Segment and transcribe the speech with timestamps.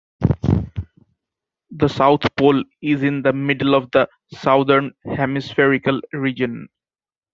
[1.69, 6.69] The South Pole is in the middle of the southern hemispherical region.